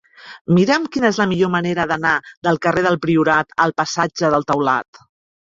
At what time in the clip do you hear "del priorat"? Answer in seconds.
2.87-3.55